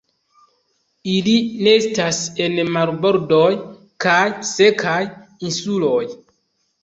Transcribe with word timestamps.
Ili 1.15 1.33
nestas 1.67 2.21
en 2.45 2.55
marbordoj 2.77 3.51
kaj 4.05 4.23
sekaj 4.53 4.99
insuloj. 5.49 6.03